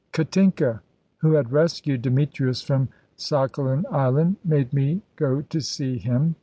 "Katinka, 0.13 0.81
who 1.17 1.33
had 1.33 1.51
rescued 1.51 2.01
Demetrius 2.01 2.63
from 2.63 2.89
Sakhalin 3.17 3.85
Island, 3.91 4.37
made 4.43 4.73
me 4.73 5.03
go 5.15 5.41
to 5.43 5.61
see 5.61 5.99
him. 5.99 6.35